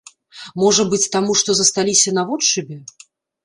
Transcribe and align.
Можа 0.61 0.85
быць, 0.93 1.11
таму, 1.17 1.37
што 1.43 1.57
засталіся 1.61 2.17
наводшыбе? 2.21 2.83